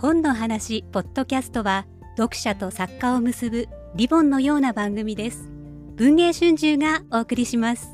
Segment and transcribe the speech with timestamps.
[0.00, 1.84] 本の話ポッドキャストは
[2.16, 5.50] 読者と作家を結ぶリボンのような番組です。
[5.96, 7.88] 文藝春秋がお送りします。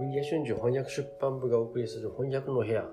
[0.00, 2.84] 文藝春秋翻訳出版部がお送りする翻訳の部屋。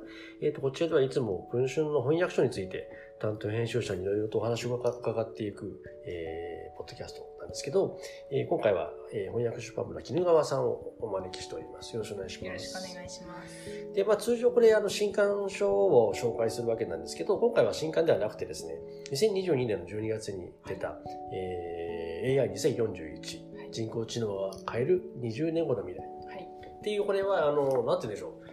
[0.44, 2.88] えっ、と、こちらではいつも文春の翻訳書について
[3.20, 7.39] 担当編集者にいろいろとお話を伺っていく、えー、ポッドキャスト。
[7.50, 8.00] なんですけど、
[8.32, 11.96] えー、今回は、えー、翻訳出版部の絹川さんをお招きしております。
[11.96, 12.46] よろしくお願いします。
[12.46, 13.94] よろしくお願いします。
[13.96, 18.76] で、まあ通常これ、あの、新刊書を紹介するわけなんですけど、今回は新刊ではなくてですね、
[19.12, 21.00] 2022年の12月に出た、
[21.34, 26.02] えー、AI2041、人工知能は変える20年後の未来。
[26.28, 26.48] はい。
[26.78, 28.50] っていう、これは、あの、なんて言うんでしょう。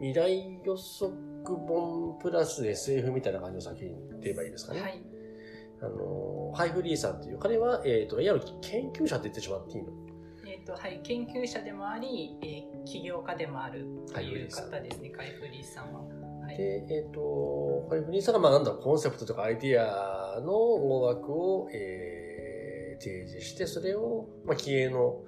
[0.00, 1.12] 未来予測
[1.44, 4.80] 本プラス SF みたいな感じの作品って言えばいいですかね。
[4.80, 5.02] はい。
[5.82, 9.92] あの、カイフリーさんという、彼は、えっ、と、いわゆる研究者って言ってしまっていいの？
[10.46, 11.00] えっ、と、はい。
[11.02, 16.00] 研究者でもあり、えー起業家でもあるという方ですね、カイフリーさんは。
[16.00, 16.56] はい。
[16.56, 25.20] で、えっ、と、カイフリーさんが、まあ、なんだろう、コンセプトとかアイディアの大枠を、えー、提示して、それを、まあ、気鋭の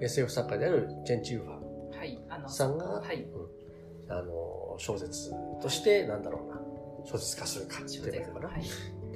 [0.00, 2.22] SF 作家であるジェン・チューファンはい。
[2.28, 3.22] あの、さんが、はい。
[3.22, 6.60] うん、あの、小説として、なんだろうな、
[7.04, 8.48] 小説化するか、ということかな。
[8.48, 8.62] はい。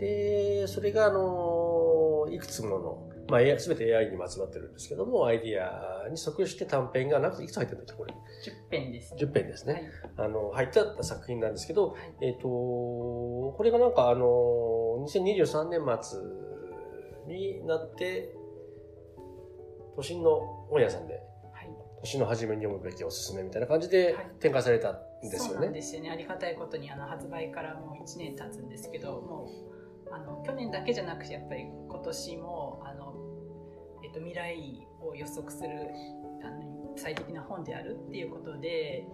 [0.04, 8.12] で、それが、あの、いくつもの、まあ、すべて AI にまつわってるんですけども、アイディアに即して短編がなくて、いくつ入ってるんだっけ、これ。
[8.12, 9.14] 10編です。
[9.14, 9.90] 10編ですね。
[10.16, 10.26] はい。
[10.26, 14.26] あの、入った作品なんですけど、はいえっ、と、これがなんか、あの、
[15.08, 16.20] 2023年末
[17.26, 18.34] になって、
[19.96, 21.20] 都心の本屋さんで、は
[21.62, 21.70] い。
[22.02, 25.76] 年の初めに読むべきおすすめみたいな感じではい展開されたんですそうなんよね。
[25.76, 26.10] ですよね。
[26.10, 29.73] ありがたいことに、あの、発売からもう1年経つんですけど、もう、
[30.14, 33.14] あの、去年だけじゃなくて、やっぱり今年も、あの、
[34.04, 35.90] えっ、と、未来を予測する、
[36.42, 39.06] あの、最適な本であるっていうことで、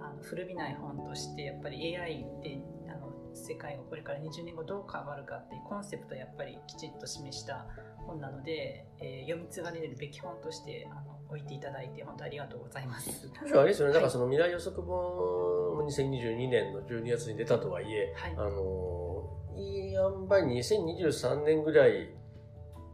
[0.00, 7.66] あの古びない本として、やっぱり AI で、あの、世界がこれから20年後どう変わるかっていうコンセプトをやっぱりきちっと示した
[8.06, 13.30] 本なので、えー読み継がれるべき本として、あの、置いていただいて、本当ありがとうございます。
[13.54, 14.10] あれですよね、なんかはい。
[14.10, 18.32] その未来予測本2022年の12月に出たとはいえ、はい。
[18.36, 19.07] あの、いい
[19.98, 22.14] 塩梅に2023年ぐらい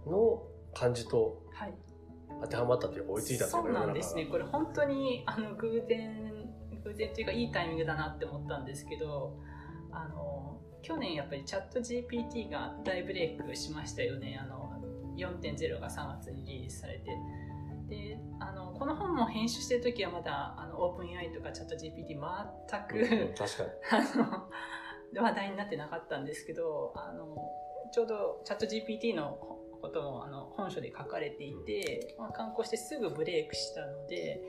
[0.06, 0.42] の
[0.74, 1.74] 感じとはい。
[2.42, 4.26] 当てはまったというか追いついたというかそうなんですね。
[4.26, 6.34] これ本当にあの偶然
[6.82, 9.38] 偶然というかいいタイミングだなって思ったんですけど、
[9.92, 14.38] あの去年やっぱりチャット GPT が大ブレイクしましたよね。
[14.42, 14.82] あの
[15.16, 17.04] 4.0が3月にリリースされて。
[17.88, 22.18] であのこの本も編集してる時はまだあのオープン AI とかチャット GPT 全
[22.88, 23.70] く確かに。
[23.92, 24.48] あの
[25.20, 27.36] 話題になってなかったんですけどあの
[27.92, 29.38] ちょうどチャット GPT の
[29.80, 34.40] こともあの本書で書かれていて、まあ、刊行してすぐブレイクしたので、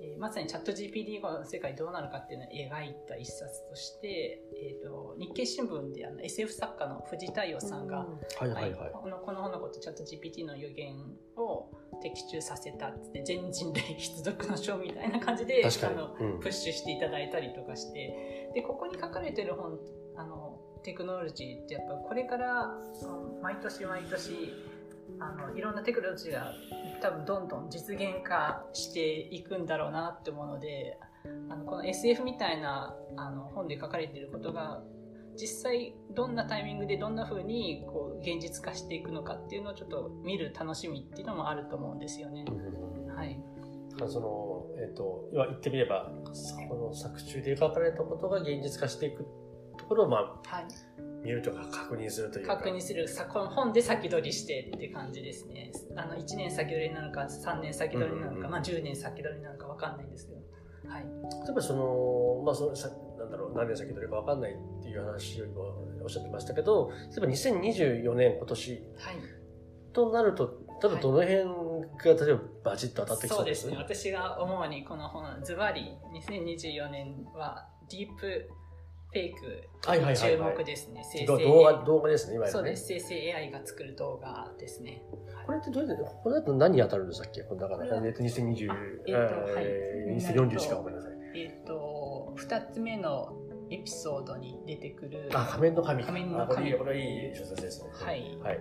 [0.00, 8.06] えーまさにチャット GPT 後の世界どうなるかっていうのを描いた一冊として、えー、と日経新聞であの SF 作家の藤太陽さんが、は
[8.42, 8.90] いはいはい。
[8.92, 10.96] このこの本のことチャット GPT の予言
[11.36, 11.70] を
[12.02, 16.40] 的中させたって全人類必読の書みたいな感じであのうん。
[16.40, 18.38] プッシュしていただいたりとかして。
[18.54, 19.78] でここに書かれてる本
[20.16, 22.72] あのテクノロジーってやっぱこれから
[23.42, 24.52] 毎年毎年
[25.20, 26.52] あのいろんなテクノロジーが
[27.00, 30.98] 多分どんどん実現化していくんだろうなって思うので
[31.48, 34.82] あのこの SF みたいなあの本で書かれていることが
[35.40, 42.44] 実際どんなタイミングでどんな風にこう現実化していくのかっていうのをちょっと見る楽しみっていうのもあると思うんですよね。
[43.14, 43.40] はい、
[44.08, 46.10] その、えっ、と、要は言ってみれば、
[46.68, 49.24] この作中で描かれたことが現実化していく
[49.76, 50.66] ところを、まはい、あ、
[51.22, 52.56] 見るとか確認するというか。
[52.56, 55.72] 確認するさこの本で先取りしてって感じですね。
[55.96, 60.38] あの1年先取りなのか3年先取りなのか、うんうんうんまあ、10年先取りなのかわかんないんですけど。
[60.88, 65.60] はい、例えばその、まあそのさ、なんだろう、何年先どれかわかんないっていう話を今
[66.02, 69.16] おっしゃってましたけど、例えば2024年今年はい
[69.92, 71.36] となると、例えばどの辺
[72.16, 73.62] が例えばバチッと当たってきそううです？
[73.62, 73.82] すそでね。
[73.82, 78.48] 私が思うにこの本、ズバリ2024年はディープ
[79.10, 79.40] フェイク
[79.80, 81.02] 注はい目ですね。
[81.02, 82.58] 生成動画、動画ですね、いわゆるね。
[82.58, 82.86] そうです。
[82.86, 85.02] 生成 AI が作る動画ですね。
[85.46, 87.42] これってどうやって、これだと何に当たるんでしたっけ？
[87.42, 88.76] だから、これはえっと、2020、あ
[89.06, 91.12] えっとえーはい2040しかごめんなさい。
[91.34, 93.32] えっ、と、二つ目の
[93.70, 96.12] エピソードに出てくる、あ、仮面の神か。
[96.12, 97.90] 仮面の神あこれいい、小説ですね。
[97.92, 98.60] はいはい。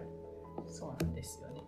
[0.65, 1.63] そうなんですよね。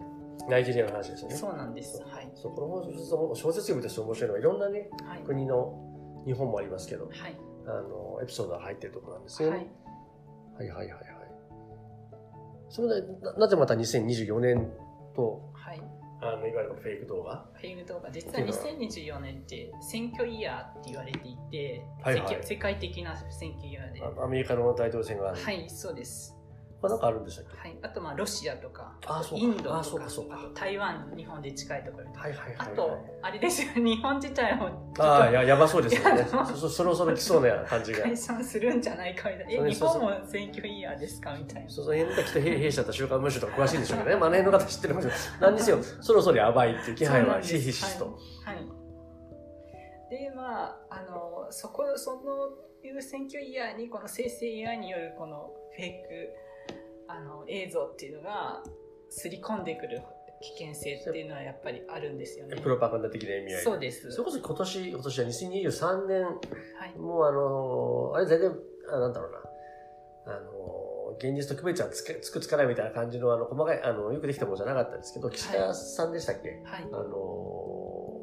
[0.48, 1.36] ナイジェリアの話ですよね。
[1.36, 2.02] そうなんです。
[2.02, 2.32] はい。
[2.34, 5.24] そう、この小説も小説読みと面白いのは、いろんなね、はい。
[5.24, 5.86] 国の、
[6.26, 7.36] 日本もありますけど、はい。
[7.70, 9.68] あの、エピソードが入ってるところなんですよはね。
[10.56, 10.58] い。
[10.58, 11.10] はいはいはいはい。
[12.70, 14.72] それで、ななぜまた2024年
[15.16, 15.82] とはい。
[16.22, 17.46] あのいわゆるフェイク動画？
[17.54, 26.36] フェイク動画実は2024年って選挙イヤーって言われていて、はいはい世界的な選挙イヤーであアメリカの大統領選がある、はいそうです
[26.82, 27.58] これなんかあるんでしたっけ？
[27.58, 28.94] はい、あとまあロシアとか
[29.34, 30.08] インドとか
[30.54, 36.24] 台湾日本で近いところはいはいあとあれですよ日本自体もああややばそうですよね。
[36.30, 38.04] そそそろそろ来そうな感じが。
[38.04, 39.68] 解散するんじゃないかみたいな。
[39.68, 40.12] え日そうそうそう。
[40.12, 41.70] 本も選挙イヤーですかみたいな。
[41.70, 44.16] その辺がきっと兵兵士だったら週刊文春とか詳しいんでしょうけどね。
[44.18, 45.20] まあ、あの方知ってるかもしれない。
[45.42, 48.06] 何にせよ、そろそろやばいっていう気配はひしひしと。
[48.06, 48.12] は
[48.54, 48.66] い、はい。
[50.10, 52.50] でまああのそこその
[52.84, 56.30] いう選挙イヤーにこの生成 AI によるこのフェイク
[57.10, 58.62] あの映像っていうのが
[59.10, 60.02] すり込んでくる
[60.42, 62.56] 危険性っていうのはやっぱりあるんですよね。
[62.62, 63.64] プロパガンダ的な意味合い。
[63.64, 64.10] そうです。
[64.12, 66.32] それこそ今年、今年は2023年、は
[66.96, 66.98] い。
[66.98, 68.56] もうあの、あれ全然、
[68.94, 70.34] あなんだろうな。
[70.36, 76.84] あの、現実と区別はつけつくつかないみたいな感じの、あの、細かい、あの、よくできたものじゃなかったんですけど、岸田さんでしたっけ、はい。
[76.94, 78.22] あの、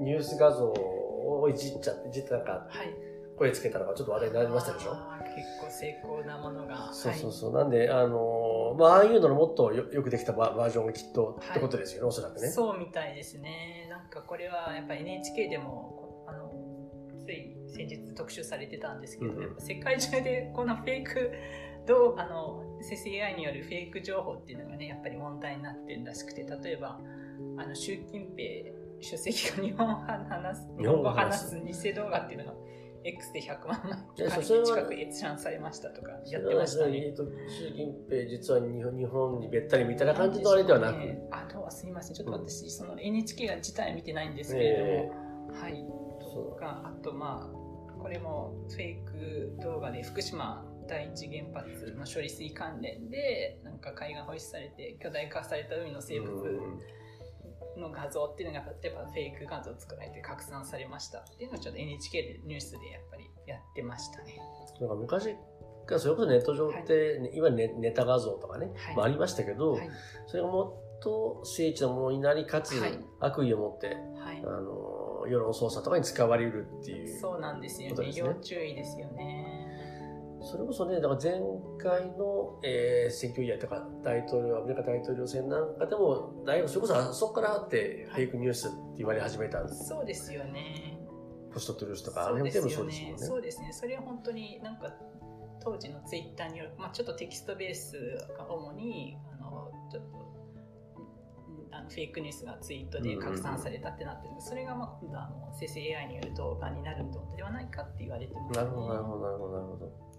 [0.00, 2.94] ニュース画像をいじっちゃって、いじってなんかはい。
[3.36, 4.92] 声つけたのがちょっと話題になりましたでしょ？
[4.92, 6.92] あー結構成功なものが。
[6.92, 7.52] そうそうそう。
[7.52, 12.48] なんで、あのーまあ、ああいうののもっとよよくできたババージョンがきっと、はいってことですよね、おそらくね。
[12.48, 13.86] そうみたいですね。
[13.90, 16.50] なんかこれはやっぱ NHK でもこあの
[17.26, 21.32] つい先日特集されてたんですけど、うんうんやっぱ世界中でこのフェイク
[21.86, 26.98] どうあの生成 AI によるフェイク情報っていうのがねやっぱり問題になってるらしくて例えば
[27.58, 32.54] あの習近平主席が日本語話す日本話す偽動画っていうのが
[33.06, 33.80] X で100万
[34.16, 37.06] 枚近く閲覧されましたとかやってましたね。
[37.06, 40.98] えっと、習近平、実は日本日本にべったりみたいな感じのあれではなく？
[40.98, 42.14] ねあとはすみません。
[42.14, 44.90] ちょっと私、その NHK が自体見てないんですけれども、
[45.54, 45.84] えはい。
[46.34, 56.78] とかあとまあこれもフェイク動画で福島第一原発の処理水関連でなんか海岸放出されて巨大化された海の生物うん
[57.78, 64.38] の画像っていうのが例えばフェイク画像作られて拡散されましたっていうのをちょっと NHK でニュースでやっぱりやってましたね。
[64.80, 65.34] なんか昔
[65.86, 69.90] からそれこそネット上って、ねいわゆるネネタ画像とかね、はいまあ、ありましたけど、はい
[70.26, 73.88] それがもっと精緻なものになり、かつはい悪意を持って、
[74.18, 77.20] はいあの、世論操作とかに使われるっていう。
[77.20, 79.55] そうなんですよね要注意ですよね。
[80.46, 81.32] それこそね、だから前
[81.78, 89.86] 回の、えー選挙イヤーとか大統領、アメリカ大統領選なんかでも、大学それこそあそこからあって、フェイクニュースって言われ始めたんです。
[89.88, 90.98] そうですよね。
[91.52, 93.18] ポストトゥルースとか、あの辺すよね全部そうですもんね。
[93.18, 93.72] そうですね。
[93.72, 94.94] それは本当になんか
[95.60, 97.96] 当時のツイッターによる、まあ、ちょっとテキストベース
[98.38, 100.18] が主にあのちょっと
[100.98, 108.64] うんあのフェイクニュースがツイートで拡散されたってなってるんで、それがまあ今度あの生成 AI による動画になるのではないかって言われてますね。
[108.64, 110.15] なるほど、なるほど、なるほど。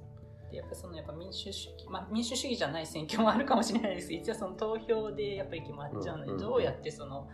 [0.51, 7.29] でやっぱそのやっぱ民主主義、まあ、民主主義じゃない選挙もあるかもしれないです一応その投票でやっぱり決まっちゃうので、うんうんどうやってその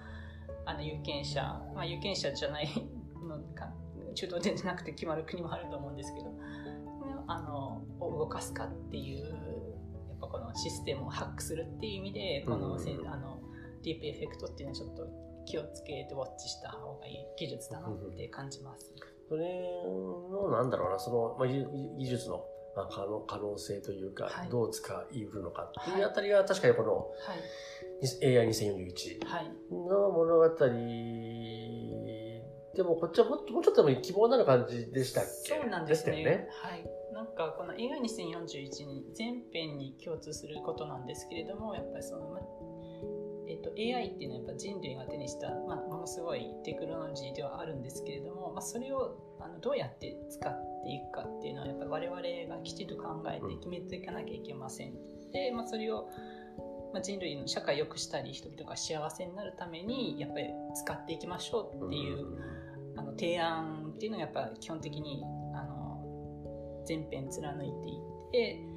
[0.65, 1.42] あの有権者、
[1.75, 2.69] まあ、有権者じゃない
[3.21, 3.69] のか
[4.15, 6.33] 中東人じゃなくて決まる国もあると思うんですけど
[7.27, 9.33] あのを動かすかっていうや
[10.15, 13.39] っぱこのシステムをハックするっていう意味でこの,、うんうんうんあの
[13.83, 15.07] ディープエフェクトっていうのはちょっと
[15.45, 18.94] 気をつけてウォッチした方がいい技術だなって感じます。
[19.27, 21.65] それの、なんだろうな、その、まあ、技
[21.98, 27.03] 技術の、まあ、可能可能性というか、はいどう使いうるのかってはいいうあたりが、確かにこのは
[27.35, 30.50] い、AI2041 はいの物語
[32.75, 36.21] でもこっちはもうちょっと希望なる感じでしたっけそうなんですね。
[36.21, 36.48] よね。
[36.50, 36.83] はい。
[37.13, 42.36] なんかこの AI2041 に全編に共通することなんですけれども、やっぱりその、
[43.63, 50.53] と AI っていうのはやっぱ人類が手にした、まあ、ものすごいテクノロジーではあるんですけれども、まあ、それをあのどうやって使っ
[50.84, 54.93] ていくかっていうのはやっぱり我々がきちんと考えて決めていかなきゃいけません。
[55.32, 56.10] で、まあ、それを
[56.93, 62.27] まあ、人類の社会を良くしたり人々が幸せになるためにやっぱり使っていきましょうっていう、
[62.96, 65.24] あの提案っていうのがやっぱ基本的に
[65.55, 68.00] あの全編貫いてい
[68.32, 68.74] て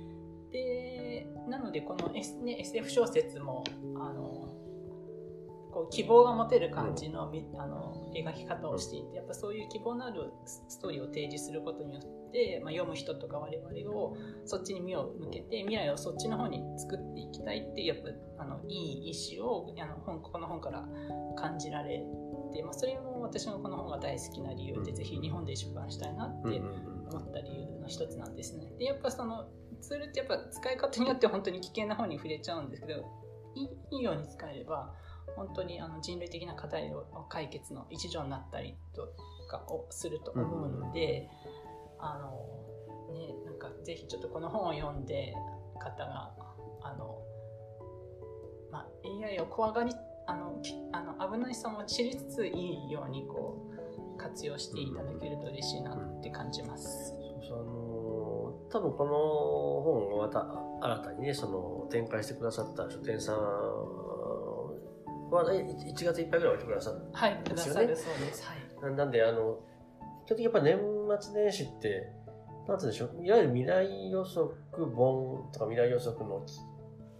[0.50, 3.64] でなのでこの、S ね、SF 小説も
[3.96, 4.55] あの
[5.76, 14.16] こう希望が持てる感じの,み、あの描き方をしていてやっぱそういう希望のあるストーリーを提示することによって、まあ、読む人とか我々を
[14.46, 17.96] そっちに目を向けて未来をそっちの方に作っていきたいっていうやっ
[18.38, 20.82] ぱあのいい意思をあの本この本から
[21.36, 22.00] 感じられ
[22.54, 24.96] て、まあ、それも私のこの本が大好きな理由で、うん。
[24.96, 26.58] ぜひ日本で出版したいなって
[27.12, 28.72] 思った理由の一つなんですね。
[28.78, 29.46] でやっぱその
[29.82, 33.04] ツールってやっぱ使い方によって本当に危険な方に触れちゃうんですけど
[33.54, 34.94] いいいいように使えれば
[35.34, 39.08] 本当にあの人類的な課題を解決の一助になったりと
[39.48, 41.28] かをすると思うので、
[41.98, 45.34] あのねなんかぜひちょっとこの本を読んで
[45.78, 46.32] 方が
[46.82, 47.18] あの、
[48.70, 48.86] まあ、
[49.26, 49.92] AI を怖がり
[50.26, 52.50] あのきあの危ないさも知りつつい
[52.88, 57.10] いようにこう活用していただけると嬉しいなって感じます。
[57.10, 57.76] そうそうあの
[58.70, 60.46] 多分この本をまた
[60.82, 63.36] 新たにね、その展開してくださった書店さん
[65.30, 68.44] は、ね、1月いっぱいぐらい置いてくださっはい、くだですよねさるそうです。
[68.46, 68.58] はい。
[68.80, 68.90] た。
[68.90, 69.60] なんで、あの、
[70.26, 70.78] 基本的にやっぱ年
[71.20, 72.12] 末年始って、
[72.68, 74.46] なんて言うんでしょう、いわゆる未来予測
[74.94, 76.44] 本とか未来予測の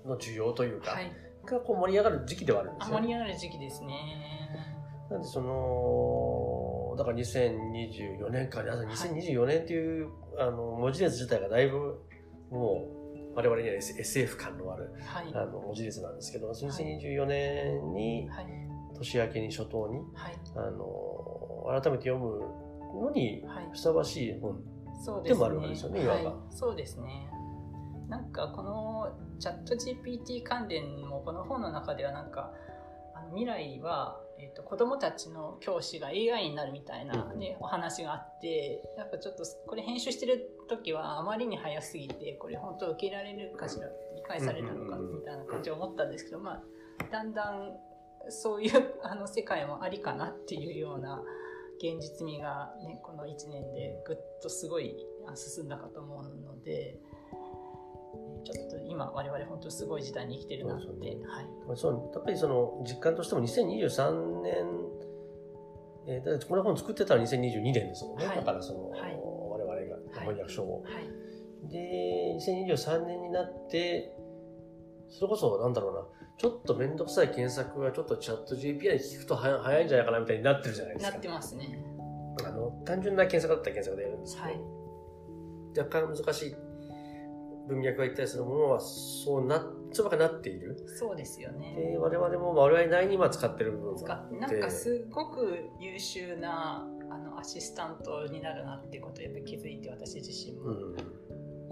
[0.05, 1.13] の需要というか、はい。
[1.45, 3.03] がこう盛り上がる時期ではあるんであすよ、ね。
[3.03, 3.95] 盛り上がる時期ですね。
[5.11, 10.09] なんでその、だから2024年かね、あと2024年っていう、
[10.39, 12.01] あの文字列自体がだいぶ
[12.51, 12.96] もう
[13.37, 15.31] 我々には SF 感のあるはい。
[15.35, 18.47] あの文字列なんですけど、2024年にはい。
[18.95, 20.39] 年明けに初頭に、はい。
[20.57, 22.41] あの、改めて読む
[23.03, 24.59] のにはいふさわしい本。
[25.05, 27.29] そうでもあるわけですよねいわばはい、そうですね。
[28.09, 32.53] なんかこのチャット GPT 関連もこの本の中ではなんか
[33.15, 46.63] あの未来は、えー、と子供たちの教師が AI になるみたいな、ねお話があってやっぱちょっとこれ編集してる時はあまりに早すぎてこれ本当受け入れられるかしら理解されるのかみたいな感じを思ったんですけど、まあ、
[47.11, 47.73] だんだん
[48.29, 51.23] そういうあの世界もありかなっていうような
[51.79, 54.97] 現実味が、ね、この1年でぐっとすごい
[55.27, 56.99] あ進んだかと思うので
[58.45, 61.43] ちょっと今我々本当すごい時代に生きてるなって、は
[61.75, 64.55] い、そうやっぱりその実感としても2023年、
[66.07, 68.27] えー、だこの本作ってたのは2022年ですもんね。
[68.27, 68.37] はい。
[68.37, 69.36] だからその、はい
[70.27, 70.83] 翻訳書を。
[70.83, 74.13] はい、で、2023年になって、
[75.09, 76.03] それこそなんだろうな、
[76.39, 81.13] ちょっとめんどくさい検索がちょっとチャット GPI に聞くと早早いんじゃないかなみたいになってるじゃないですか。
[81.13, 81.83] なってますね。
[82.45, 84.77] あの単純な検索だったら検索でやるんですけど、はい
[85.77, 86.57] 若干難しい
[87.69, 90.77] 文脈が言ったりするものはそうなそうばかなっている。
[90.99, 91.75] そうですよね。
[91.93, 100.97] で我々も我々なりに今使ってる部分使があってっなんかすごく優秀なあのアシスタントになるなっていうことをやっぱり気づいて私自身もうん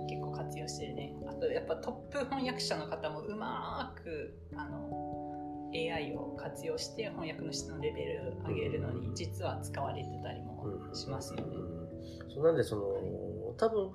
[0.06, 1.16] 結構活用してるね。
[1.26, 11.56] あとやっぱトップ翻訳者の方もうまくあの AI を活用して翻訳の質のレベルを上げるのに実は使われてたりもしますよね。
[11.56, 11.84] うん
[12.34, 13.92] そうなんでその多分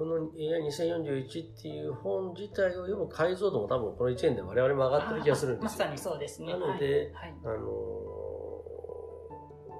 [0.00, 5.84] この AI2041 っていう本自体を読む解像度も多分この1年で我々も上がってる気がするんですよ。
[5.84, 6.54] まさにそうですね。
[6.54, 7.60] なのではい、あの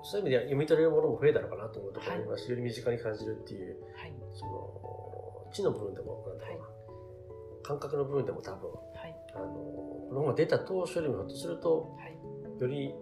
[0.05, 6.67] そういう意味では読み取れるものも増えたのかなと思うところが、より身近に感じるっていうはい、はい、その知の部分でもなんだろうな、
[7.63, 12.93] 感覚の部分でも多分はい、あのこの本が出た当初よりもひょっとするとはい、より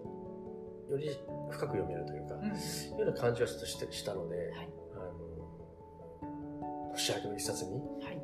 [0.89, 1.09] より
[1.51, 4.69] 深く読めるというか、うん、いうような感じはちょっとしてしたので、はい、
[6.99, 8.21] あの年明けの一冊にはい。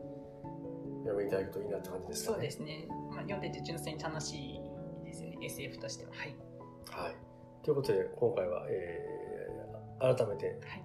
[1.05, 2.35] 読みいただくといいなって感じですかね。
[2.35, 2.87] そうですね。
[3.09, 4.59] まあ、読んでて純粋に楽しい
[5.05, 5.37] ですよね。
[5.41, 6.11] SF としては。
[6.11, 6.35] はい。
[6.89, 7.15] はい。
[7.63, 10.83] ということで、今回は、えー、改めて、はい。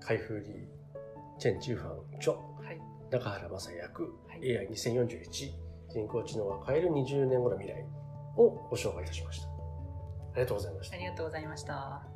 [0.00, 2.40] 開封リー、チェン・チューファン、著、は
[2.72, 2.80] い。
[3.10, 4.40] 中原正役、はい
[4.70, 5.52] AI2041、
[5.90, 7.84] 人工知能が変える20年後の未来
[8.36, 9.48] をご紹介いたしました。
[9.48, 10.98] ありがとうございましたあ。
[10.98, 12.13] りがとうございました。